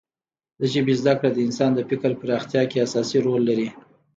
[0.59, 3.69] د ژبې زده کړه د انسان د فکر پراختیا کې اساسي رول لري.